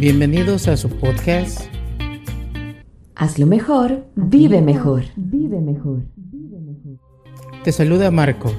Bienvenidos 0.00 0.66
a 0.66 0.78
su 0.78 0.88
podcast. 0.88 1.60
Hazlo 3.14 3.44
mejor, 3.44 4.06
vive 4.14 4.62
mejor. 4.62 5.02
Vive 5.14 5.60
mejor. 5.60 6.04
Te 7.62 7.70
saluda 7.70 8.10
Marco. 8.10 8.50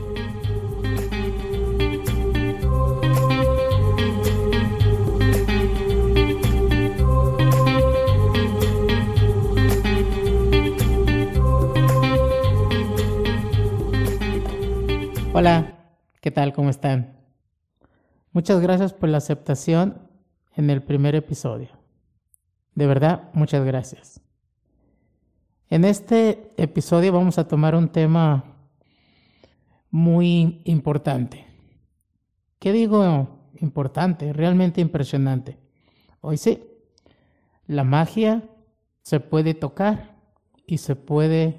Hola, 15.33 15.88
¿qué 16.21 16.30
tal? 16.30 16.53
¿Cómo 16.53 16.69
están? 16.69 17.17
Muchas 18.31 18.61
gracias 18.61 18.94
por 18.94 19.09
la 19.09 19.17
aceptación 19.17 20.10
en 20.55 20.69
el 20.69 20.81
primer 20.83 21.15
episodio. 21.15 21.69
De 22.75 22.87
verdad, 22.87 23.29
muchas 23.33 23.65
gracias. 23.65 24.21
En 25.69 25.85
este 25.85 26.53
episodio 26.57 27.13
vamos 27.13 27.37
a 27.37 27.47
tomar 27.47 27.75
un 27.75 27.89
tema 27.89 28.43
muy 29.89 30.61
importante. 30.65 31.45
¿Qué 32.59 32.71
digo 32.71 33.51
importante? 33.59 34.33
Realmente 34.33 34.81
impresionante. 34.81 35.57
Hoy 36.21 36.37
sí, 36.37 36.63
la 37.67 37.83
magia 37.83 38.43
se 39.02 39.19
puede 39.19 39.53
tocar 39.53 40.15
y 40.67 40.77
se 40.77 40.95
puede 40.95 41.58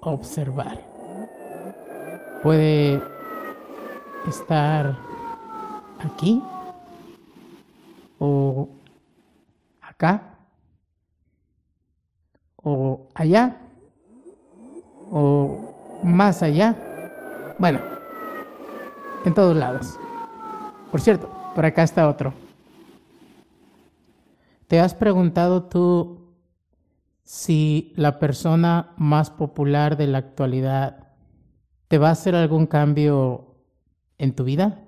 observar 0.00 0.96
puede 2.46 3.02
estar 4.28 4.96
aquí 5.98 6.40
o 8.20 8.68
acá 9.96 10.38
o 12.56 13.08
allá 13.14 13.56
o 15.10 16.00
más 16.02 16.42
allá. 16.42 16.76
Bueno, 17.58 17.80
en 19.24 19.34
todos 19.34 19.56
lados. 19.56 19.98
Por 20.90 21.00
cierto, 21.00 21.28
por 21.54 21.64
acá 21.66 21.82
está 21.82 22.08
otro. 22.08 22.32
¿Te 24.68 24.80
has 24.80 24.94
preguntado 24.94 25.64
tú 25.64 26.34
si 27.24 27.92
la 27.96 28.18
persona 28.18 28.94
más 28.96 29.30
popular 29.30 29.96
de 29.96 30.06
la 30.06 30.18
actualidad 30.18 31.06
¿Te 31.88 31.98
va 31.98 32.08
a 32.08 32.12
hacer 32.12 32.34
algún 32.34 32.66
cambio 32.66 33.54
en 34.18 34.34
tu 34.34 34.44
vida? 34.44 34.80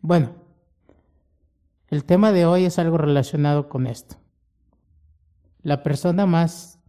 Bueno, 0.00 0.30
el 1.88 2.04
tema 2.04 2.32
de 2.32 2.46
hoy 2.46 2.64
es 2.64 2.78
algo 2.78 2.98
relacionado 2.98 3.68
con 3.68 3.86
esto. 3.86 4.16
La 5.62 5.82
persona 5.82 6.26
más 6.26 6.80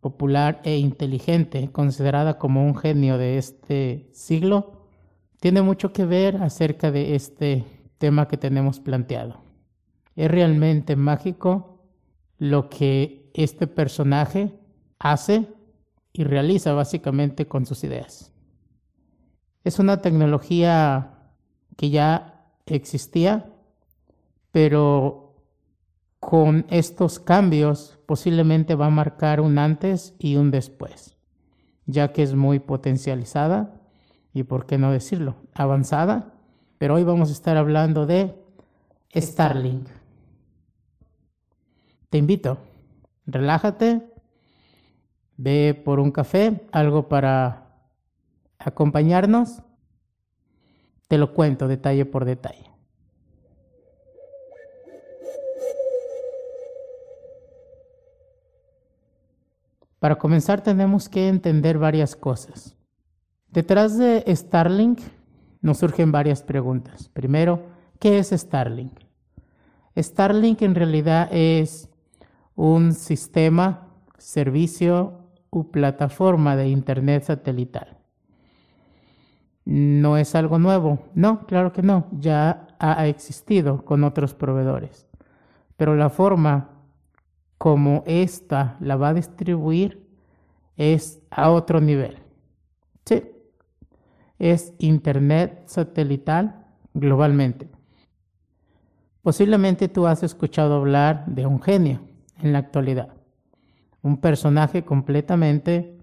popular 0.00 0.60
e 0.64 0.76
inteligente, 0.76 1.70
considerada 1.72 2.38
como 2.38 2.64
un 2.64 2.76
genio 2.76 3.16
de 3.16 3.38
este 3.38 4.10
siglo, 4.12 4.88
tiene 5.40 5.62
mucho 5.62 5.92
que 5.92 6.04
ver 6.04 6.42
acerca 6.42 6.90
de 6.90 7.14
este 7.14 7.64
tema 7.98 8.28
que 8.28 8.36
tenemos 8.36 8.80
planteado. 8.80 9.42
Es 10.14 10.30
realmente 10.30 10.96
mágico 10.96 11.86
lo 12.38 12.68
que 12.68 13.30
este 13.34 13.66
personaje 13.66 14.58
hace 14.98 15.48
y 16.12 16.24
realiza 16.24 16.72
básicamente 16.72 17.46
con 17.46 17.66
sus 17.66 17.82
ideas. 17.84 18.32
Es 19.64 19.78
una 19.78 20.00
tecnología 20.00 21.32
que 21.76 21.90
ya 21.90 22.52
existía, 22.66 23.53
pero 24.54 25.34
con 26.20 26.64
estos 26.70 27.18
cambios 27.18 27.98
posiblemente 28.06 28.76
va 28.76 28.86
a 28.86 28.90
marcar 28.90 29.40
un 29.40 29.58
antes 29.58 30.14
y 30.20 30.36
un 30.36 30.52
después, 30.52 31.16
ya 31.86 32.12
que 32.12 32.22
es 32.22 32.36
muy 32.36 32.60
potencializada 32.60 33.80
y, 34.32 34.44
por 34.44 34.66
qué 34.66 34.78
no 34.78 34.92
decirlo, 34.92 35.34
avanzada. 35.54 36.34
Pero 36.78 36.94
hoy 36.94 37.02
vamos 37.02 37.30
a 37.30 37.32
estar 37.32 37.56
hablando 37.56 38.06
de 38.06 38.32
Starlink. 39.12 39.88
Te 42.08 42.18
invito, 42.18 42.58
relájate, 43.26 44.06
ve 45.36 45.82
por 45.84 45.98
un 45.98 46.12
café, 46.12 46.64
algo 46.70 47.08
para 47.08 47.88
acompañarnos, 48.60 49.62
te 51.08 51.18
lo 51.18 51.34
cuento 51.34 51.66
detalle 51.66 52.06
por 52.06 52.24
detalle. 52.24 52.73
Para 60.04 60.16
comenzar 60.16 60.60
tenemos 60.60 61.08
que 61.08 61.28
entender 61.28 61.78
varias 61.78 62.14
cosas. 62.14 62.76
Detrás 63.48 63.96
de 63.96 64.22
Starlink 64.36 65.00
nos 65.62 65.78
surgen 65.78 66.12
varias 66.12 66.42
preguntas. 66.42 67.08
Primero, 67.08 67.62
¿qué 67.98 68.18
es 68.18 68.28
Starlink? 68.28 68.92
Starlink 69.96 70.60
en 70.60 70.74
realidad 70.74 71.30
es 71.32 71.88
un 72.54 72.92
sistema, 72.92 73.88
servicio 74.18 75.30
u 75.48 75.70
plataforma 75.70 76.54
de 76.54 76.68
Internet 76.68 77.22
satelital 77.22 77.96
no 79.64 80.18
es 80.18 80.34
algo 80.34 80.58
nuevo. 80.58 80.98
No, 81.14 81.46
claro 81.46 81.72
que 81.72 81.80
no, 81.80 82.08
ya 82.12 82.68
ha 82.78 83.06
existido 83.06 83.86
con 83.86 84.04
otros 84.04 84.34
proveedores. 84.34 85.08
Pero 85.78 85.96
la 85.96 86.10
forma 86.10 86.73
como 87.64 88.02
esta 88.04 88.76
la 88.78 88.96
va 88.96 89.08
a 89.08 89.14
distribuir 89.14 90.06
es 90.76 91.22
a 91.30 91.48
otro 91.48 91.80
nivel. 91.80 92.18
Sí, 93.06 93.22
es 94.38 94.74
Internet 94.76 95.62
satelital 95.64 96.66
globalmente. 96.92 97.70
Posiblemente 99.22 99.88
tú 99.88 100.06
has 100.06 100.22
escuchado 100.22 100.74
hablar 100.74 101.24
de 101.24 101.46
un 101.46 101.62
genio 101.62 102.02
en 102.36 102.52
la 102.52 102.58
actualidad, 102.58 103.14
un 104.02 104.18
personaje 104.18 104.84
completamente 104.84 105.96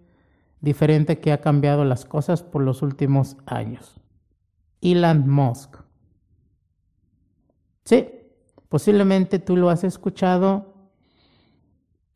diferente 0.62 1.20
que 1.20 1.32
ha 1.32 1.42
cambiado 1.42 1.86
las 1.86 2.06
cosas 2.06 2.42
por 2.42 2.64
los 2.64 2.82
últimos 2.82 3.38
años. 3.46 4.02
Elon 4.82 5.30
Musk. 5.30 5.78
Sí, 7.86 8.10
posiblemente 8.68 9.38
tú 9.38 9.58
lo 9.58 9.70
has 9.70 9.84
escuchado 9.84 10.71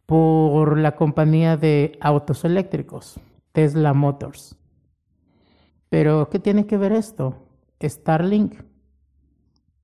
por 0.06 0.78
la 0.78 0.96
compañía 0.96 1.58
de 1.58 1.98
autos 2.02 2.46
eléctricos, 2.46 3.20
Tesla 3.52 3.94
Motors. 3.94 4.56
Pero, 5.90 6.30
¿qué 6.30 6.40
tiene 6.40 6.68
que 6.68 6.78
ver 6.78 6.92
esto? 6.92 7.48
Starlink 7.82 8.56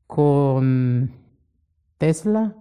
con 0.08 1.12
Tesla 1.98 2.56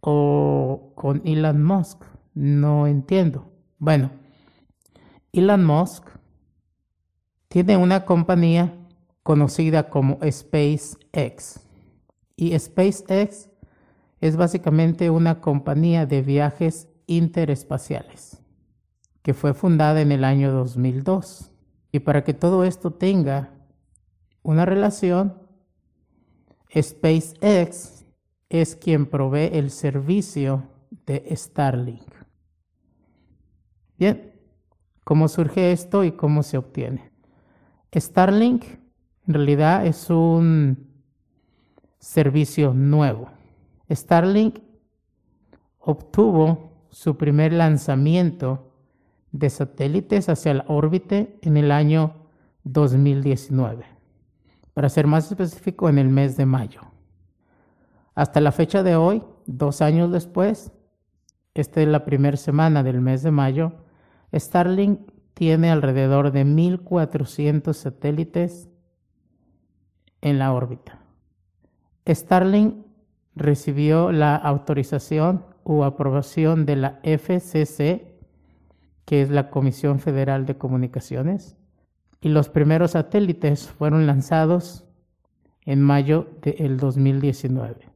o 0.00 0.92
con 0.94 1.22
Elon 1.24 1.62
Musk. 1.62 2.02
No 2.34 2.86
entiendo. 2.86 3.52
Bueno, 3.78 4.10
Elon 5.32 5.64
Musk 5.64 6.08
tiene 7.48 7.76
una 7.76 8.04
compañía 8.04 8.74
conocida 9.22 9.90
como 9.90 10.18
SpaceX. 10.28 11.60
Y 12.36 12.58
SpaceX 12.58 13.47
es 14.20 14.36
básicamente 14.36 15.10
una 15.10 15.40
compañía 15.40 16.06
de 16.06 16.22
viajes 16.22 16.88
interespaciales 17.06 18.42
que 19.22 19.34
fue 19.34 19.54
fundada 19.54 20.00
en 20.00 20.12
el 20.12 20.24
año 20.24 20.52
2002. 20.52 21.52
Y 21.92 22.00
para 22.00 22.24
que 22.24 22.34
todo 22.34 22.64
esto 22.64 22.92
tenga 22.92 23.50
una 24.42 24.64
relación, 24.64 25.34
SpaceX 26.74 28.04
es 28.48 28.76
quien 28.76 29.06
provee 29.06 29.50
el 29.52 29.70
servicio 29.70 30.64
de 31.06 31.24
Starlink. 31.34 32.10
Bien, 33.98 34.38
¿Cómo 35.08 35.28
surge 35.28 35.72
esto 35.72 36.04
y 36.04 36.12
cómo 36.12 36.42
se 36.42 36.58
obtiene? 36.58 37.10
Starlink 37.96 38.62
en 39.26 39.32
realidad 39.32 39.86
es 39.86 40.10
un 40.10 40.86
servicio 41.98 42.74
nuevo. 42.74 43.30
Starlink 43.90 44.60
obtuvo 45.78 46.86
su 46.90 47.16
primer 47.16 47.52
lanzamiento 47.52 48.72
de 49.32 49.50
satélites 49.50 50.28
hacia 50.28 50.54
la 50.54 50.64
órbita 50.68 51.26
en 51.42 51.56
el 51.56 51.70
año 51.70 52.14
2019. 52.64 53.84
Para 54.74 54.88
ser 54.88 55.06
más 55.06 55.30
específico, 55.30 55.88
en 55.88 55.98
el 55.98 56.08
mes 56.08 56.36
de 56.36 56.46
mayo. 56.46 56.80
Hasta 58.14 58.40
la 58.40 58.52
fecha 58.52 58.82
de 58.82 58.96
hoy, 58.96 59.22
dos 59.46 59.80
años 59.80 60.12
después, 60.12 60.72
esta 61.54 61.80
es 61.80 61.88
la 61.88 62.04
primera 62.04 62.36
semana 62.36 62.82
del 62.82 63.00
mes 63.00 63.22
de 63.22 63.30
mayo, 63.30 63.72
Starlink 64.32 65.00
tiene 65.34 65.70
alrededor 65.70 66.32
de 66.32 66.44
1.400 66.44 67.72
satélites 67.72 68.68
en 70.20 70.38
la 70.38 70.52
órbita. 70.52 71.00
Starlink 72.06 72.87
recibió 73.38 74.12
la 74.12 74.36
autorización 74.36 75.44
o 75.64 75.84
aprobación 75.84 76.66
de 76.66 76.76
la 76.76 77.00
FCC, 77.02 78.14
que 79.04 79.22
es 79.22 79.30
la 79.30 79.50
Comisión 79.50 80.00
Federal 80.00 80.46
de 80.46 80.56
Comunicaciones, 80.56 81.56
y 82.20 82.28
los 82.28 82.48
primeros 82.48 82.92
satélites 82.92 83.68
fueron 83.68 84.06
lanzados 84.06 84.84
en 85.64 85.82
mayo 85.82 86.28
del 86.42 86.78
2019. 86.78 87.88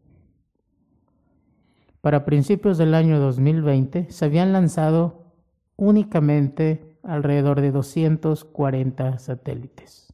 Para 2.00 2.24
principios 2.24 2.78
del 2.78 2.94
año 2.94 3.18
2020 3.20 4.10
se 4.10 4.24
habían 4.24 4.52
lanzado 4.52 5.32
únicamente 5.76 6.98
alrededor 7.02 7.60
de 7.60 7.72
240 7.72 9.18
satélites. 9.18 10.12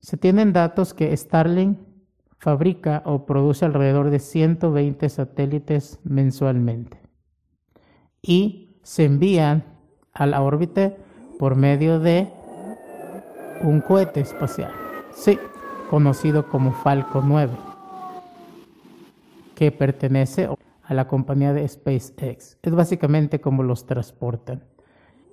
Se 0.00 0.16
tienen 0.16 0.52
datos 0.52 0.94
que 0.94 1.16
Starlink 1.16 1.78
fabrica 2.42 3.04
o 3.06 3.24
produce 3.24 3.64
alrededor 3.64 4.10
de 4.10 4.18
120 4.18 5.08
satélites 5.08 6.00
mensualmente 6.02 7.00
y 8.20 8.80
se 8.82 9.04
envían 9.04 9.62
a 10.12 10.26
la 10.26 10.42
órbita 10.42 10.92
por 11.38 11.54
medio 11.54 12.00
de 12.00 12.28
un 13.62 13.80
cohete 13.80 14.18
espacial, 14.18 14.72
sí, 15.14 15.38
conocido 15.88 16.48
como 16.48 16.72
Falcon 16.72 17.28
9, 17.28 17.52
que 19.54 19.70
pertenece 19.70 20.48
a 20.82 20.94
la 20.94 21.06
compañía 21.06 21.52
de 21.52 21.68
SpaceX. 21.68 22.58
Es 22.60 22.74
básicamente 22.74 23.40
como 23.40 23.62
los 23.62 23.86
transportan. 23.86 24.64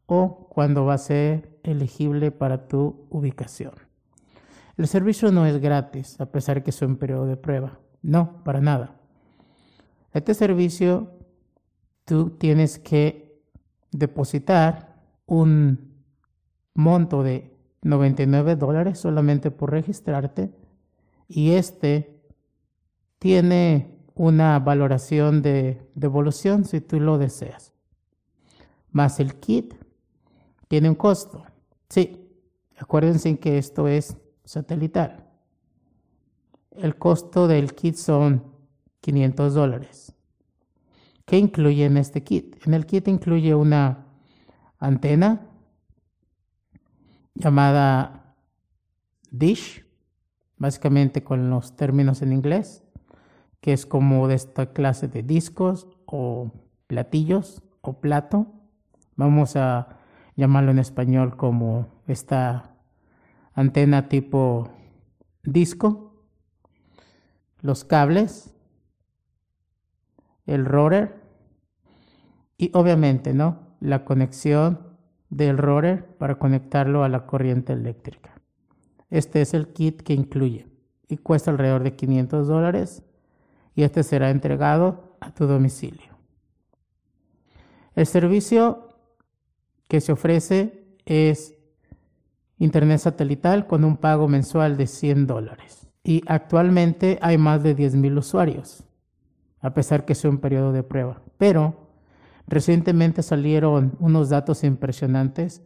o 0.06 0.48
cuando 0.48 0.84
va 0.84 0.94
a 0.94 0.98
ser 0.98 1.58
elegible 1.62 2.30
para 2.30 2.68
tu 2.68 3.06
ubicación. 3.10 3.72
El 4.76 4.86
servicio 4.86 5.32
no 5.32 5.46
es 5.46 5.60
gratis, 5.60 6.20
a 6.20 6.26
pesar 6.26 6.62
que 6.62 6.70
es 6.70 6.82
un 6.82 6.96
periodo 6.96 7.26
de 7.26 7.36
prueba. 7.36 7.78
No, 8.02 8.44
para 8.44 8.60
nada. 8.60 8.96
Este 10.12 10.34
servicio 10.34 11.12
tú 12.04 12.30
tienes 12.30 12.78
que 12.78 13.42
depositar 13.90 14.96
un 15.26 16.04
monto 16.74 17.22
de 17.22 17.56
99 17.82 18.56
dólares 18.56 18.98
solamente 18.98 19.50
por 19.50 19.70
registrarte 19.70 20.52
y 21.28 21.52
este 21.52 22.15
tiene 23.18 23.96
una 24.14 24.58
valoración 24.58 25.42
de 25.42 25.86
devolución 25.94 26.64
si 26.64 26.80
tú 26.80 26.98
lo 27.00 27.18
deseas. 27.18 27.74
Más 28.90 29.20
el 29.20 29.34
kit 29.38 29.74
tiene 30.68 30.88
un 30.88 30.94
costo. 30.94 31.44
Sí, 31.88 32.28
acuérdense 32.78 33.38
que 33.38 33.58
esto 33.58 33.88
es 33.88 34.16
satelital. 34.44 35.28
El 36.70 36.96
costo 36.96 37.46
del 37.46 37.74
kit 37.74 37.96
son 37.96 38.42
500 39.00 39.54
dólares. 39.54 40.14
¿Qué 41.26 41.38
incluye 41.38 41.84
en 41.84 41.96
este 41.96 42.22
kit? 42.22 42.56
En 42.66 42.74
el 42.74 42.86
kit 42.86 43.08
incluye 43.08 43.54
una 43.54 44.06
antena 44.78 45.46
llamada 47.34 48.34
dish, 49.30 49.84
básicamente 50.56 51.22
con 51.22 51.50
los 51.50 51.76
términos 51.76 52.22
en 52.22 52.32
inglés 52.32 52.85
que 53.60 53.72
es 53.72 53.86
como 53.86 54.28
de 54.28 54.34
esta 54.34 54.72
clase 54.72 55.08
de 55.08 55.22
discos 55.22 55.88
o 56.06 56.52
platillos 56.86 57.62
o 57.80 58.00
plato. 58.00 58.46
Vamos 59.16 59.56
a 59.56 59.98
llamarlo 60.36 60.70
en 60.70 60.78
español 60.78 61.36
como 61.36 61.88
esta 62.06 62.76
antena 63.54 64.08
tipo 64.08 64.70
disco, 65.42 66.12
los 67.60 67.84
cables, 67.84 68.54
el 70.44 70.64
rotor 70.64 71.22
y 72.58 72.70
obviamente, 72.74 73.34
¿no? 73.34 73.76
La 73.80 74.04
conexión 74.04 74.96
del 75.30 75.58
rotor 75.58 76.04
para 76.18 76.38
conectarlo 76.38 77.02
a 77.02 77.08
la 77.08 77.26
corriente 77.26 77.72
eléctrica. 77.72 78.40
Este 79.10 79.40
es 79.40 79.54
el 79.54 79.72
kit 79.72 80.02
que 80.02 80.14
incluye 80.14 80.66
y 81.08 81.18
cuesta 81.18 81.50
alrededor 81.50 81.82
de 81.82 81.94
500 81.94 82.48
dólares 82.48 83.02
y 83.76 83.82
este 83.82 84.02
será 84.02 84.30
entregado 84.30 85.16
a 85.20 85.32
tu 85.32 85.46
domicilio. 85.46 86.16
El 87.94 88.06
servicio 88.06 88.88
que 89.86 90.00
se 90.00 90.12
ofrece 90.12 90.96
es 91.04 91.54
Internet 92.58 93.00
satelital 93.00 93.66
con 93.66 93.84
un 93.84 93.98
pago 93.98 94.28
mensual 94.28 94.78
de 94.78 94.86
100 94.86 95.26
dólares. 95.26 95.86
Y 96.02 96.22
actualmente 96.26 97.18
hay 97.20 97.36
más 97.36 97.62
de 97.62 97.76
10.000 97.76 98.18
usuarios, 98.18 98.84
a 99.60 99.74
pesar 99.74 100.06
que 100.06 100.14
sea 100.14 100.30
un 100.30 100.38
periodo 100.38 100.72
de 100.72 100.82
prueba. 100.82 101.20
Pero 101.36 101.90
recientemente 102.46 103.22
salieron 103.22 103.94
unos 104.00 104.30
datos 104.30 104.64
impresionantes 104.64 105.62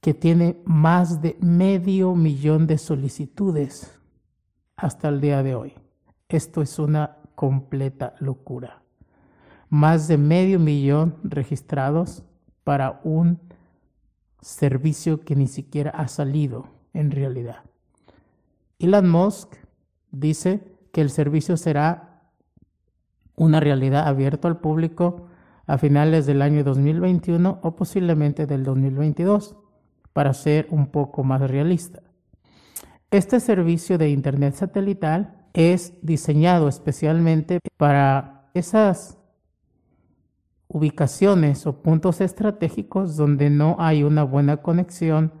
que 0.00 0.14
tiene 0.14 0.62
más 0.64 1.20
de 1.20 1.36
medio 1.40 2.14
millón 2.14 2.66
de 2.66 2.78
solicitudes 2.78 4.00
hasta 4.76 5.08
el 5.08 5.20
día 5.20 5.42
de 5.42 5.54
hoy. 5.54 5.74
Esto 6.28 6.62
es 6.62 6.78
una 6.78 7.17
completa 7.38 8.16
locura. 8.18 8.82
Más 9.68 10.08
de 10.08 10.18
medio 10.18 10.58
millón 10.58 11.14
registrados 11.22 12.24
para 12.64 13.00
un 13.04 13.38
servicio 14.40 15.20
que 15.20 15.36
ni 15.36 15.46
siquiera 15.46 15.92
ha 15.92 16.08
salido 16.08 16.66
en 16.94 17.12
realidad. 17.12 17.62
Elon 18.80 19.08
Musk 19.08 19.54
dice 20.10 20.76
que 20.92 21.00
el 21.00 21.10
servicio 21.10 21.56
será 21.56 22.24
una 23.36 23.60
realidad 23.60 24.08
abierta 24.08 24.48
al 24.48 24.58
público 24.58 25.28
a 25.68 25.78
finales 25.78 26.26
del 26.26 26.42
año 26.42 26.64
2021 26.64 27.60
o 27.62 27.76
posiblemente 27.76 28.46
del 28.46 28.64
2022, 28.64 29.54
para 30.12 30.34
ser 30.34 30.66
un 30.70 30.88
poco 30.88 31.22
más 31.22 31.40
realista. 31.48 32.02
Este 33.12 33.38
servicio 33.38 33.96
de 33.96 34.10
Internet 34.10 34.54
satelital 34.54 35.37
es 35.58 35.94
diseñado 36.02 36.68
especialmente 36.68 37.58
para 37.76 38.48
esas 38.54 39.18
ubicaciones 40.68 41.66
o 41.66 41.82
puntos 41.82 42.20
estratégicos 42.20 43.16
donde 43.16 43.50
no 43.50 43.74
hay 43.80 44.04
una 44.04 44.22
buena 44.22 44.58
conexión 44.58 45.32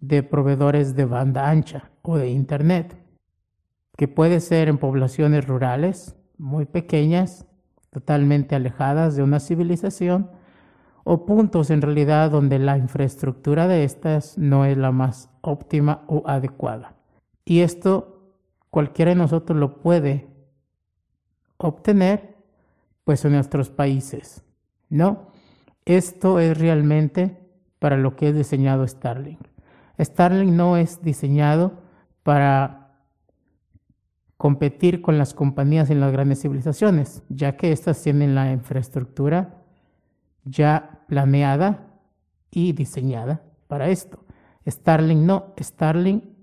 de 0.00 0.24
proveedores 0.24 0.96
de 0.96 1.04
banda 1.04 1.48
ancha 1.48 1.92
o 2.02 2.18
de 2.18 2.30
Internet, 2.30 2.96
que 3.96 4.08
puede 4.08 4.40
ser 4.40 4.66
en 4.66 4.78
poblaciones 4.78 5.46
rurales 5.46 6.16
muy 6.36 6.64
pequeñas, 6.64 7.46
totalmente 7.90 8.56
alejadas 8.56 9.14
de 9.14 9.22
una 9.22 9.38
civilización, 9.38 10.32
o 11.04 11.26
puntos 11.26 11.70
en 11.70 11.80
realidad 11.80 12.32
donde 12.32 12.58
la 12.58 12.76
infraestructura 12.76 13.68
de 13.68 13.84
estas 13.84 14.36
no 14.36 14.64
es 14.64 14.76
la 14.76 14.90
más 14.90 15.30
óptima 15.42 16.02
o 16.08 16.24
adecuada. 16.26 16.96
Y 17.44 17.60
esto 17.60 18.13
cualquiera 18.74 19.12
de 19.12 19.14
nosotros 19.14 19.56
lo 19.56 19.78
puede 19.78 20.26
obtener, 21.58 22.34
pues 23.04 23.24
en 23.24 23.30
nuestros 23.30 23.70
países, 23.70 24.42
¿no? 24.88 25.28
Esto 25.84 26.40
es 26.40 26.58
realmente 26.58 27.38
para 27.78 27.96
lo 27.96 28.16
que 28.16 28.30
es 28.30 28.34
diseñado 28.34 28.84
Starlink. 28.84 29.38
Starlink 30.00 30.50
no 30.50 30.76
es 30.76 31.00
diseñado 31.02 31.84
para 32.24 32.96
competir 34.36 35.02
con 35.02 35.18
las 35.18 35.34
compañías 35.34 35.88
en 35.90 36.00
las 36.00 36.10
grandes 36.10 36.42
civilizaciones, 36.42 37.22
ya 37.28 37.56
que 37.56 37.70
éstas 37.70 38.02
tienen 38.02 38.34
la 38.34 38.50
infraestructura 38.50 39.62
ya 40.44 41.04
planeada 41.06 41.92
y 42.50 42.72
diseñada 42.72 43.44
para 43.68 43.88
esto. 43.88 44.24
Starlink 44.66 45.20
no, 45.20 45.54
Starlink 45.60 46.33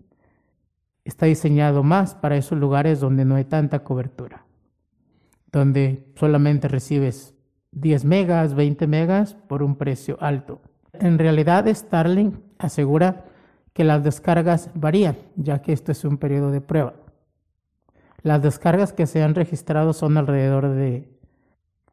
está 1.04 1.26
diseñado 1.26 1.84
más 1.84 2.16
para 2.16 2.38
esos 2.38 2.58
lugares 2.58 3.00
donde 3.00 3.26
no 3.26 3.36
hay 3.36 3.46
tanta 3.46 3.84
cobertura, 3.84 4.46
donde 5.52 6.12
solamente 6.16 6.68
recibes 6.68 7.34
10 7.72 8.06
megas, 8.06 8.54
20 8.54 8.88
megas 8.88 9.34
por 9.34 9.64
un 9.64 9.76
precio 9.76 10.18
alto. 10.22 10.62
En 10.94 11.18
realidad 11.18 11.68
Starlink 11.68 12.36
asegura 12.58 13.26
que 13.74 13.84
las 13.84 14.04
descargas 14.04 14.70
varían, 14.74 15.18
ya 15.36 15.62
que 15.62 15.74
esto 15.74 15.92
es 15.92 16.04
un 16.04 16.18
periodo 16.18 16.52
de 16.52 16.62
prueba. 16.62 16.94
Las 18.22 18.42
descargas 18.42 18.94
que 18.94 19.08
se 19.08 19.24
han 19.24 19.34
registrado 19.34 19.94
son 19.94 20.18
alrededor 20.18 20.70
de 20.70 21.10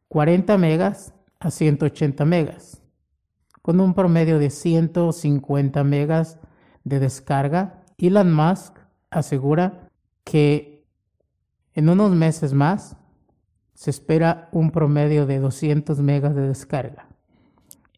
40 0.09 0.57
megas 0.57 1.13
a 1.39 1.49
180 1.49 2.25
megas, 2.25 2.83
con 3.61 3.79
un 3.79 3.93
promedio 3.93 4.37
de 4.37 4.49
150 4.49 5.83
megas 5.83 6.39
de 6.83 6.99
descarga. 6.99 7.83
Elon 7.97 8.33
Musk 8.33 8.78
asegura 9.11 9.89
que 10.23 10.85
en 11.73 11.89
unos 11.89 12.11
meses 12.11 12.53
más 12.53 12.97
se 13.73 13.89
espera 13.89 14.49
un 14.51 14.71
promedio 14.71 15.25
de 15.25 15.39
200 15.39 15.99
megas 16.01 16.35
de 16.35 16.47
descarga. 16.47 17.07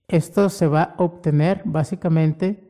Esto 0.07 0.49
se 0.49 0.67
va 0.67 0.83
a 0.83 0.95
obtener 0.97 1.63
básicamente 1.65 2.69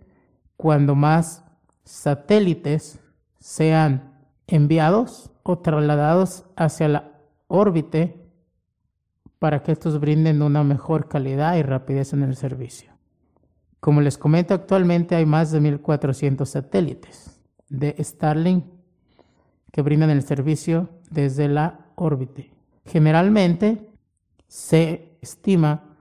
cuando 0.55 0.95
más 0.95 1.43
satélites 1.83 2.99
sean 3.39 4.13
enviados 4.47 5.31
o 5.43 5.59
trasladados 5.59 6.45
hacia 6.55 6.87
la 6.87 7.11
órbita 7.47 8.09
para 9.39 9.63
que 9.63 9.71
estos 9.71 9.99
brinden 9.99 10.41
una 10.41 10.63
mejor 10.63 11.07
calidad 11.07 11.55
y 11.55 11.63
rapidez 11.63 12.13
en 12.13 12.23
el 12.23 12.35
servicio. 12.35 12.93
Como 13.79 14.01
les 14.01 14.17
comento, 14.19 14.53
actualmente 14.53 15.15
hay 15.15 15.25
más 15.25 15.51
de 15.51 15.59
1.400 15.59 16.45
satélites 16.45 17.40
de 17.71 17.95
Starlink 18.03 18.65
que 19.71 19.81
brindan 19.81 20.09
el 20.09 20.23
servicio 20.23 20.89
desde 21.09 21.47
la 21.47 21.79
órbita. 21.95 22.43
Generalmente 22.85 23.89
se 24.47 25.17
estima 25.21 25.95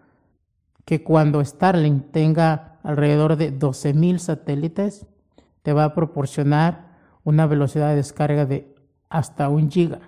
que 0.85 1.05
cuando 1.05 1.45
Starlink 1.45 2.11
tenga 2.11 2.79
alrededor 2.83 3.37
de 3.37 3.57
12.000 3.57 4.19
satélites, 4.19 5.07
te 5.63 5.73
va 5.73 5.85
a 5.85 5.95
proporcionar 5.95 6.97
una 7.23 7.47
velocidad 7.47 7.91
de 7.91 7.97
descarga 7.97 8.45
de 8.45 8.75
hasta 9.09 9.49
un 9.49 9.71
giga. 9.71 10.01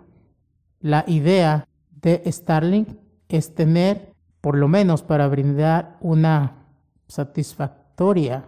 La 0.81 1.05
idea 1.07 1.69
de 2.01 2.23
Starlink 2.27 2.89
es 3.29 3.55
tener, 3.55 4.13
por 4.41 4.57
lo 4.57 4.67
menos 4.67 5.03
para 5.03 5.29
brindar 5.29 5.99
una 6.01 6.65
satisfactoria 7.07 8.47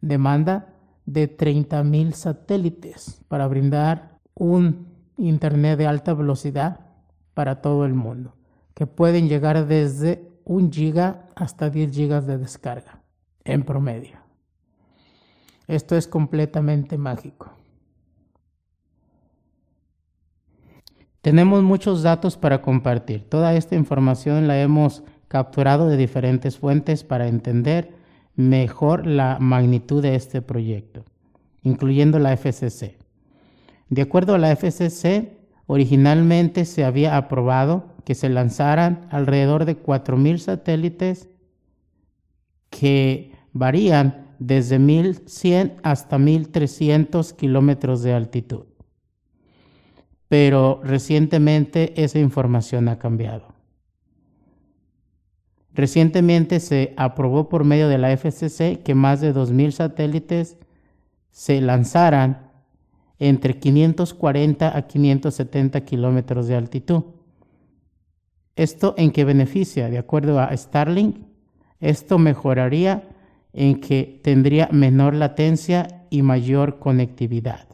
demanda 0.00 0.74
de 1.08 1.34
30.000 1.34 2.12
satélites 2.12 3.22
para 3.28 3.48
brindar 3.48 4.18
un 4.34 4.88
Internet 5.16 5.78
de 5.78 5.86
alta 5.86 6.14
velocidad 6.14 6.80
para 7.34 7.60
todo 7.60 7.84
el 7.84 7.94
mundo, 7.94 8.36
que 8.74 8.86
pueden 8.86 9.28
llegar 9.28 9.66
desde 9.66 10.30
un 10.44 10.70
giga 10.70 11.26
hasta 11.34 11.70
10 11.70 11.92
gigas 11.92 12.26
de 12.26 12.38
descarga 12.38 13.02
en 13.42 13.64
promedio. 13.64 14.18
Esto 15.66 15.96
es 15.96 16.06
completamente 16.06 16.98
mágico. 16.98 17.50
Tenemos 21.20 21.64
muchos 21.64 22.02
datos 22.02 22.36
para 22.36 22.62
compartir. 22.62 23.28
Toda 23.28 23.54
esta 23.54 23.74
información 23.74 24.46
la 24.46 24.60
hemos 24.60 25.02
capturado 25.26 25.88
de 25.88 25.96
diferentes 25.96 26.58
fuentes 26.58 27.02
para 27.02 27.26
entender 27.26 27.97
mejor 28.38 29.06
la 29.06 29.36
magnitud 29.38 30.00
de 30.02 30.14
este 30.14 30.40
proyecto, 30.40 31.04
incluyendo 31.62 32.18
la 32.18 32.34
FCC. 32.34 32.96
De 33.90 34.00
acuerdo 34.00 34.34
a 34.34 34.38
la 34.38 34.56
FCC, 34.56 35.36
originalmente 35.66 36.64
se 36.64 36.84
había 36.84 37.18
aprobado 37.18 37.92
que 38.06 38.14
se 38.14 38.30
lanzaran 38.30 39.06
alrededor 39.10 39.66
de 39.66 39.82
4.000 39.82 40.38
satélites 40.38 41.28
que 42.70 43.32
varían 43.52 44.28
desde 44.38 44.78
1.100 44.78 45.74
hasta 45.82 46.16
1.300 46.16 47.36
kilómetros 47.36 48.02
de 48.02 48.14
altitud 48.14 48.64
pero 50.28 50.80
recientemente 50.84 52.02
esa 52.02 52.18
información 52.18 52.88
ha 52.88 52.98
cambiado. 52.98 53.57
Recientemente 55.78 56.58
se 56.58 56.92
aprobó 56.96 57.48
por 57.48 57.62
medio 57.62 57.86
de 57.88 57.98
la 57.98 58.10
FCC 58.10 58.82
que 58.82 58.96
más 58.96 59.20
de 59.20 59.32
2.000 59.32 59.70
satélites 59.70 60.58
se 61.30 61.60
lanzaran 61.60 62.50
entre 63.20 63.60
540 63.60 64.76
a 64.76 64.82
570 64.88 65.80
kilómetros 65.82 66.48
de 66.48 66.56
altitud. 66.56 67.04
¿Esto 68.56 68.96
en 68.98 69.12
qué 69.12 69.24
beneficia? 69.24 69.88
De 69.88 69.98
acuerdo 69.98 70.40
a 70.40 70.56
Starlink, 70.56 71.18
esto 71.78 72.18
mejoraría 72.18 73.08
en 73.52 73.80
que 73.80 74.20
tendría 74.24 74.68
menor 74.72 75.14
latencia 75.14 76.06
y 76.10 76.22
mayor 76.22 76.80
conectividad. 76.80 77.68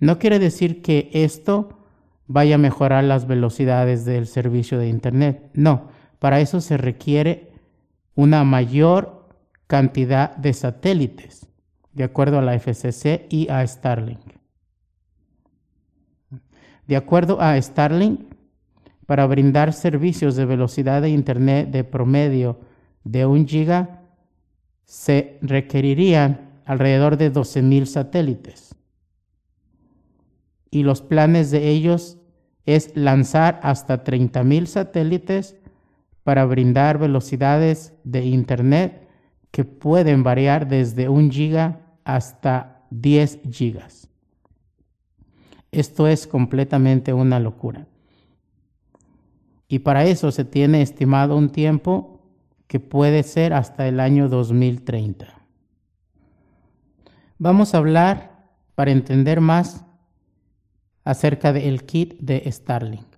No 0.00 0.18
quiere 0.18 0.40
decir 0.40 0.82
que 0.82 1.08
esto 1.12 1.68
vaya 2.26 2.56
a 2.56 2.58
mejorar 2.58 3.04
las 3.04 3.28
velocidades 3.28 4.04
del 4.04 4.26
servicio 4.26 4.80
de 4.80 4.88
Internet. 4.88 5.50
No, 5.54 5.94
para 6.18 6.40
eso 6.40 6.60
se 6.60 6.76
requiere 6.76 7.52
una 8.14 8.44
mayor 8.44 9.28
cantidad 9.66 10.36
de 10.36 10.52
satélites, 10.52 11.48
de 11.92 12.04
acuerdo 12.04 12.38
a 12.38 12.42
la 12.42 12.58
FCC 12.58 13.26
y 13.28 13.48
a 13.48 13.66
Starlink. 13.66 14.34
De 16.86 16.96
acuerdo 16.96 17.40
a 17.40 17.60
Starlink, 17.60 18.20
para 19.06 19.26
brindar 19.26 19.72
servicios 19.72 20.34
de 20.36 20.44
velocidad 20.44 21.02
de 21.02 21.10
Internet 21.10 21.70
de 21.70 21.84
promedio 21.84 22.60
de 23.04 23.24
un 23.26 23.46
giga, 23.46 24.02
se 24.84 25.38
requerirían 25.42 26.60
alrededor 26.64 27.16
de 27.16 27.32
12.000 27.32 27.86
satélites 27.86 28.76
y 30.70 30.82
los 30.82 31.00
planes 31.00 31.50
de 31.50 31.70
ellos 31.70 32.18
es 32.66 32.94
lanzar 32.96 33.60
hasta 33.62 34.04
30.000 34.04 34.66
satélites 34.66 35.56
para 36.26 36.44
brindar 36.44 36.98
velocidades 36.98 37.94
de 38.02 38.24
Internet 38.24 39.08
que 39.52 39.64
pueden 39.64 40.24
variar 40.24 40.66
desde 40.66 41.08
1 41.08 41.30
giga 41.30 41.82
hasta 42.02 42.82
10 42.90 43.42
gigas. 43.52 44.08
Esto 45.70 46.08
es 46.08 46.26
completamente 46.26 47.12
una 47.12 47.38
locura. 47.38 47.86
Y 49.68 49.78
para 49.78 50.04
eso 50.04 50.32
se 50.32 50.44
tiene 50.44 50.82
estimado 50.82 51.36
un 51.36 51.50
tiempo 51.50 52.26
que 52.66 52.80
puede 52.80 53.22
ser 53.22 53.52
hasta 53.52 53.86
el 53.86 54.00
año 54.00 54.28
2030. 54.28 55.28
Vamos 57.38 57.72
a 57.72 57.78
hablar, 57.78 58.48
para 58.74 58.90
entender 58.90 59.40
más, 59.40 59.84
acerca 61.04 61.52
del 61.52 61.84
kit 61.84 62.18
de 62.18 62.50
Starlink. 62.50 63.15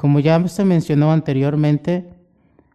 Como 0.00 0.18
ya 0.18 0.48
se 0.48 0.64
mencionó 0.64 1.12
anteriormente, 1.12 2.08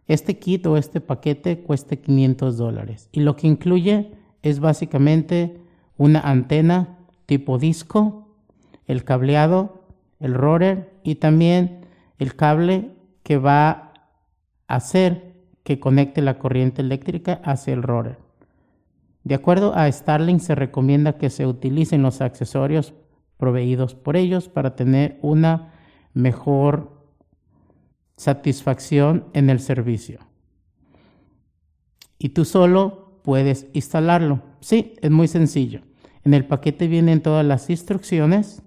este 0.06 0.38
kit 0.38 0.64
o 0.66 0.76
este 0.76 1.00
paquete 1.00 1.58
cuesta 1.58 1.96
500 1.96 2.56
dólares 2.56 3.08
y 3.10 3.18
lo 3.18 3.34
que 3.34 3.48
incluye 3.48 4.12
es 4.42 4.60
básicamente 4.60 5.60
una 5.96 6.20
antena 6.20 6.98
tipo 7.26 7.58
disco, 7.58 8.28
el 8.86 9.02
cableado, 9.02 9.82
el 10.20 10.34
rotor 10.34 10.88
y 11.02 11.16
también 11.16 11.80
el 12.20 12.36
cable 12.36 12.92
que 13.24 13.38
va 13.38 13.70
a 14.68 14.76
hacer 14.76 15.34
que 15.64 15.80
conecte 15.80 16.22
la 16.22 16.38
corriente 16.38 16.80
eléctrica 16.80 17.40
hacia 17.42 17.74
el 17.74 17.82
rotor. 17.82 18.20
De 19.24 19.34
acuerdo 19.34 19.74
a 19.74 19.90
Starlink 19.90 20.38
se 20.38 20.54
recomienda 20.54 21.18
que 21.18 21.30
se 21.30 21.44
utilicen 21.44 22.02
los 22.02 22.20
accesorios 22.20 22.94
proveídos 23.36 23.96
por 23.96 24.16
ellos 24.16 24.48
para 24.48 24.76
tener 24.76 25.18
una 25.22 25.72
mejor 26.14 26.95
satisfacción 28.16 29.26
en 29.32 29.50
el 29.50 29.60
servicio. 29.60 30.20
Y 32.18 32.30
tú 32.30 32.44
solo 32.44 33.20
puedes 33.22 33.66
instalarlo. 33.72 34.42
Sí, 34.60 34.94
es 35.02 35.10
muy 35.10 35.28
sencillo. 35.28 35.82
En 36.24 36.34
el 36.34 36.46
paquete 36.46 36.88
vienen 36.88 37.22
todas 37.22 37.44
las 37.44 37.68
instrucciones, 37.70 38.62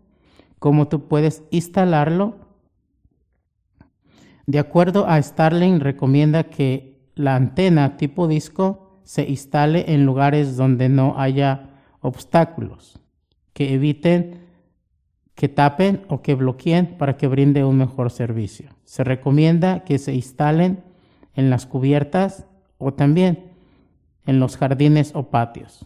cómo 0.60 0.88
tú 0.88 1.08
puedes 1.08 1.44
instalarlo. 1.52 2.38
De 4.46 4.60
acuerdo 4.60 5.08
a 5.08 5.22
Starlink, 5.22 5.82
recomienda 5.82 6.46
que 6.46 7.00
la 7.16 7.36
antena 7.36 7.98
tipo 7.98 8.28
disco 8.28 9.02
se 9.04 9.28
instale 9.28 9.94
en 9.94 10.06
lugares 10.06 10.56
donde 10.56 10.88
no 10.90 11.20
haya 11.20 11.82
obstáculos 12.02 13.00
que 13.54 13.74
eviten 13.74 14.49
que 15.40 15.48
tapen 15.48 16.06
o 16.10 16.22
que 16.22 16.36
bloqueen 16.36 16.98
para 16.98 17.16
que 17.16 17.26
brinde 17.26 17.64
un 17.64 17.78
mejor 17.78 18.12
servicio. 18.12 18.76
Se 18.84 19.06
recomienda 19.06 19.86
que 19.86 19.98
se 19.98 20.14
instalen 20.14 20.84
en 21.34 21.50
las 21.50 21.66
cubiertas 21.66 22.46
o 22.78 22.94
también 22.94 23.54
en 24.26 24.42
los 24.42 24.58
jardines 24.58 25.14
o 25.16 25.30
patios, 25.30 25.86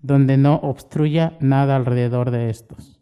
donde 0.00 0.36
no 0.36 0.60
obstruya 0.62 1.36
nada 1.40 1.74
alrededor 1.74 2.30
de 2.30 2.50
estos. 2.50 3.00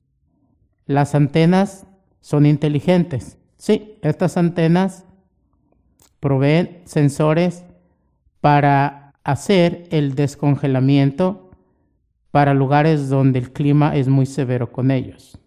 Las 0.86 1.14
antenas 1.14 1.86
son 2.20 2.46
inteligentes. 2.46 3.36
Sí, 3.58 3.98
estas 4.00 4.38
antenas 4.38 5.04
proveen 6.20 6.80
sensores 6.86 7.66
para 8.40 9.12
hacer 9.24 9.86
el 9.90 10.14
descongelamiento 10.14 11.50
para 12.30 12.54
lugares 12.54 13.10
donde 13.10 13.40
el 13.40 13.52
clima 13.52 13.94
es 13.94 14.08
muy 14.08 14.24
severo 14.24 14.72
con 14.72 14.90
ellos. 14.90 15.39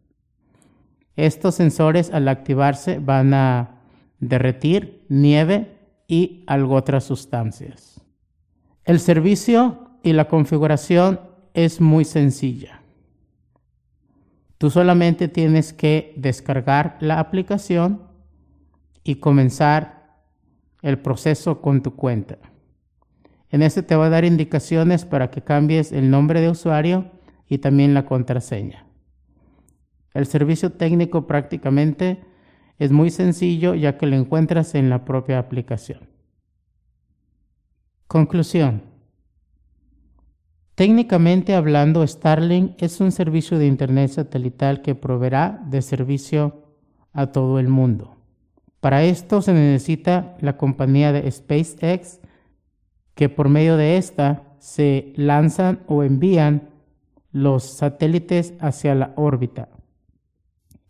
Estos 1.15 1.55
sensores 1.55 2.11
al 2.11 2.27
activarse 2.27 2.99
van 2.99 3.33
a 3.33 3.81
derretir 4.19 5.05
nieve 5.09 5.77
y 6.07 6.43
algo 6.47 6.75
otras 6.75 7.03
sustancias. 7.03 8.01
El 8.83 8.99
servicio 8.99 9.89
y 10.01 10.13
la 10.13 10.27
configuración 10.27 11.19
es 11.53 11.79
muy 11.79 12.03
sencilla. 12.05 12.81
Tú 14.57 14.69
solamente 14.69 15.27
tienes 15.27 15.73
que 15.73 16.13
descargar 16.17 16.97
la 16.99 17.19
aplicación 17.19 18.01
y 19.03 19.15
comenzar 19.15 20.21
el 20.81 20.99
proceso 20.99 21.61
con 21.61 21.81
tu 21.81 21.95
cuenta. 21.95 22.37
En 23.49 23.61
este 23.61 23.83
te 23.83 23.95
va 23.95 24.07
a 24.07 24.09
dar 24.09 24.25
indicaciones 24.25 25.05
para 25.05 25.29
que 25.29 25.41
cambies 25.41 25.91
el 25.91 26.09
nombre 26.09 26.41
de 26.41 26.49
usuario 26.49 27.11
y 27.47 27.59
también 27.59 27.93
la 27.93 28.05
contraseña. 28.05 28.85
El 30.13 30.27
servicio 30.27 30.71
técnico 30.71 31.25
prácticamente 31.25 32.23
es 32.77 32.91
muy 32.91 33.09
sencillo 33.09 33.75
ya 33.75 33.97
que 33.97 34.05
lo 34.05 34.15
encuentras 34.15 34.75
en 34.75 34.89
la 34.89 35.05
propia 35.05 35.39
aplicación. 35.39 36.07
Conclusión. 38.07 38.83
Técnicamente 40.75 41.55
hablando, 41.55 42.05
Starlink 42.05 42.81
es 42.81 42.99
un 42.99 43.11
servicio 43.11 43.57
de 43.57 43.67
Internet 43.67 44.11
satelital 44.11 44.81
que 44.81 44.95
proveerá 44.95 45.63
de 45.67 45.81
servicio 45.81 46.63
a 47.11 47.27
todo 47.27 47.59
el 47.59 47.67
mundo. 47.67 48.17
Para 48.79 49.03
esto 49.03 49.41
se 49.41 49.53
necesita 49.53 50.35
la 50.41 50.57
compañía 50.57 51.11
de 51.11 51.31
SpaceX, 51.31 52.19
que 53.15 53.29
por 53.29 53.49
medio 53.49 53.77
de 53.77 53.97
esta 53.97 54.55
se 54.57 55.13
lanzan 55.15 55.83
o 55.87 56.03
envían 56.03 56.69
los 57.31 57.77
satélites 57.77 58.53
hacia 58.59 58.95
la 58.95 59.13
órbita 59.15 59.69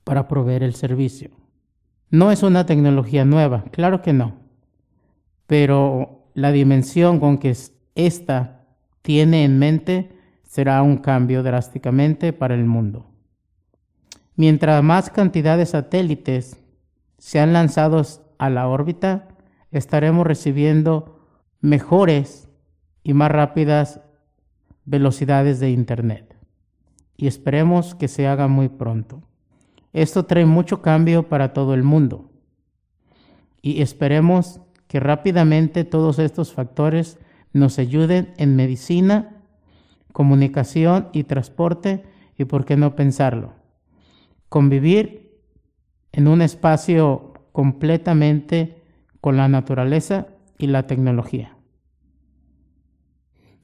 para 0.04 0.28
proveer 0.28 0.64
el 0.64 0.76
servicio. 0.76 1.32
No 2.10 2.32
es 2.32 2.44
una 2.44 2.66
tecnología 2.66 3.26
nueva, 3.26 3.64
claro 3.72 4.02
que 4.02 4.14
no, 4.14 4.36
pero 5.48 6.30
la 6.34 6.52
dimensión 6.52 7.20
con 7.20 7.38
que 7.38 7.56
esta 7.96 8.66
tiene 9.02 9.44
en 9.44 9.60
mente 9.60 10.10
será 10.44 10.82
un 10.84 10.98
cambio 10.98 11.44
drásticamente 11.44 12.34
para 12.34 12.56
el 12.56 12.66
mundo. 12.66 13.10
Mientras 14.36 14.84
más 14.84 15.10
cantidad 15.10 15.58
de 15.58 15.66
satélites 15.66 16.60
sean 17.18 17.54
lanzados 17.54 18.22
a 18.38 18.50
la 18.50 18.68
órbita, 18.68 19.30
estaremos 19.72 20.26
recibiendo 20.26 21.20
mejores 21.62 22.50
y 23.04 23.14
más 23.14 23.32
rápidas 23.32 24.02
velocidades 24.86 25.60
de 25.60 25.72
Internet. 25.72 26.36
Y 27.16 27.28
esperemos 27.28 27.96
que 27.96 28.08
se 28.08 28.28
haga 28.28 28.48
muy 28.48 28.70
pronto. 28.70 29.24
Esto 29.94 30.26
trae 30.26 30.46
mucho 30.46 30.82
cambio 30.82 31.30
para 31.30 31.54
todo 31.54 31.74
el 31.76 31.84
mundo 31.84 32.30
y 33.62 33.82
esperemos 33.82 34.60
que 34.88 35.00
rápidamente 35.00 35.86
todos 35.86 36.20
estos 36.20 36.54
factores 36.54 37.18
nos 37.54 37.80
ayuden 37.80 38.34
en 38.38 38.56
medicina, 38.56 39.44
comunicación 40.12 41.08
y 41.14 41.24
transporte 41.24 42.04
y 42.38 42.46
por 42.46 42.66
qué 42.66 42.76
no 42.76 42.96
pensarlo. 42.96 43.54
Convivir 44.50 45.40
en 46.12 46.28
un 46.28 46.42
espacio 46.42 47.34
completamente 47.52 48.84
con 49.22 49.38
la 49.38 49.48
naturaleza 49.48 50.28
y 50.58 50.68
la 50.68 50.86
tecnología. 50.86 51.56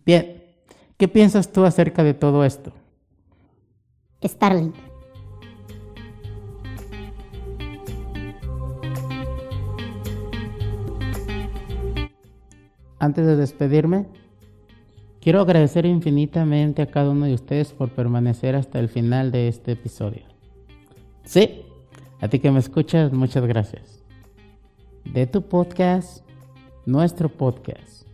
Bien, 0.06 0.44
¿qué 0.98 1.08
piensas 1.08 1.52
tú 1.52 1.66
acerca 1.66 2.04
de 2.04 2.14
todo 2.14 2.46
esto? 2.46 2.72
Starlink. 4.24 4.89
Antes 13.00 13.26
de 13.26 13.38
despedirme, 13.38 14.08
quiero 15.22 15.40
agradecer 15.40 15.86
infinitamente 15.86 16.82
a 16.82 16.88
cada 16.88 17.12
uno 17.12 17.28
de 17.28 17.34
ustedes 17.34 17.72
por 17.72 17.92
permanecer 17.92 18.56
hasta 18.56 18.78
el 18.78 18.90
final 18.90 19.32
de 19.32 19.48
este 19.48 19.72
episodio. 19.72 20.24
Sí, 21.24 21.62
a 22.20 22.28
ti 22.28 22.40
que 22.40 22.52
me 22.52 22.60
escuchas, 22.60 23.14
muchas 23.14 23.46
gracias. 23.46 24.04
De 25.06 25.28
tu 25.28 25.44
podcast, 25.44 26.26
nuestro 26.86 27.30
podcast. 27.30 28.06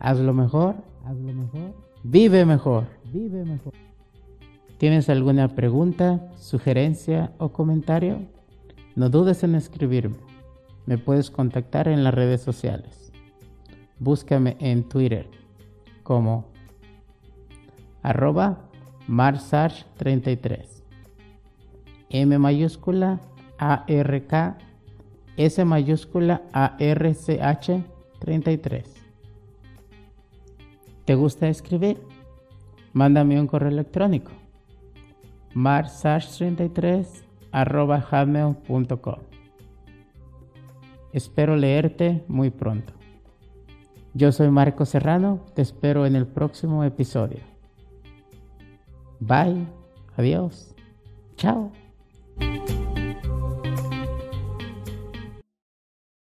Hazlo 0.00 0.34
mejor, 0.34 0.74
hazlo 1.04 1.32
mejor. 1.32 1.72
Vive 2.02 2.44
mejor, 2.44 2.86
vive 3.12 3.44
mejor. 3.44 3.74
¿Tienes 4.78 5.08
alguna 5.08 5.54
pregunta, 5.54 6.32
sugerencia 6.34 7.32
o 7.38 7.50
comentario? 7.52 8.26
No 8.96 9.08
dudes 9.08 9.44
en 9.44 9.54
escribirme. 9.54 10.16
Me 10.84 10.98
puedes 10.98 11.30
contactar 11.30 11.86
en 11.86 12.02
las 12.02 12.12
redes 12.12 12.40
sociales 12.40 13.01
búscame 14.02 14.56
en 14.58 14.82
Twitter 14.88 15.28
como 16.02 16.46
arroba 18.02 18.58
marsarch33. 19.08 20.82
M 22.10 22.38
mayúscula 22.38 23.20
ARK 23.58 24.56
S 25.36 25.64
mayúscula 25.64 26.42
ARCH 26.52 27.70
33. 28.18 28.94
¿Te 31.04 31.14
gusta 31.14 31.48
escribir? 31.48 31.98
Mándame 32.92 33.40
un 33.40 33.46
correo 33.46 33.70
electrónico 33.70 34.32
marsarch33 35.54 37.06
arroba 37.52 38.04
Espero 41.12 41.56
leerte 41.56 42.24
muy 42.26 42.50
pronto. 42.50 43.01
Yo 44.14 44.30
soy 44.30 44.50
Marco 44.50 44.84
Serrano, 44.84 45.40
te 45.54 45.62
espero 45.62 46.04
en 46.04 46.16
el 46.16 46.26
próximo 46.26 46.84
episodio. 46.84 47.40
Bye, 49.20 49.66
adiós, 50.16 50.74
chao. 51.36 51.72